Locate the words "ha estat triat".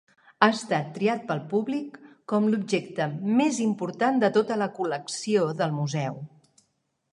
0.43-1.19